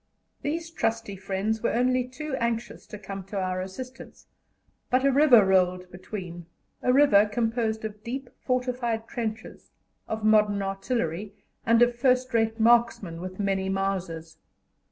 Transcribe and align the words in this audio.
These 0.41 0.71
trusty 0.71 1.15
friends 1.15 1.61
were 1.61 1.73
only 1.75 2.07
too 2.07 2.33
anxious 2.37 2.87
to 2.87 2.97
come 2.97 3.23
to 3.25 3.39
our 3.39 3.61
assistance, 3.61 4.25
but 4.89 5.05
a 5.05 5.11
river 5.11 5.45
rolled 5.45 5.91
between 5.91 6.47
a 6.81 6.91
river 6.91 7.27
composed 7.27 7.85
of 7.85 8.03
deep 8.03 8.31
fortified 8.39 9.07
trenches, 9.07 9.69
of 10.07 10.23
modern 10.23 10.63
artillery, 10.63 11.35
and 11.67 11.83
of 11.83 11.95
first 11.95 12.33
rate 12.33 12.59
marksmen 12.59 13.21
with 13.21 13.39
many 13.39 13.69
Mausers. 13.69 14.39